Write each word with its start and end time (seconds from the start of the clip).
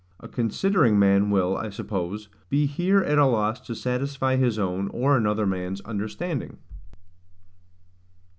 A 0.19 0.27
considering 0.27 0.97
man 0.97 1.29
will, 1.29 1.55
I 1.55 1.69
suppose, 1.69 2.27
be 2.49 2.65
here 2.65 3.01
at 3.03 3.19
a 3.19 3.25
loss 3.27 3.59
to 3.67 3.75
satisfy 3.75 4.35
his 4.35 4.57
own, 4.57 4.87
or 4.87 5.15
another 5.15 5.45
man's 5.45 5.79
understanding. 5.81 6.57